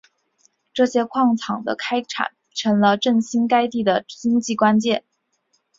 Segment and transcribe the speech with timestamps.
[0.73, 5.05] 这些矿藏的开发成了振兴该地区经济的关键。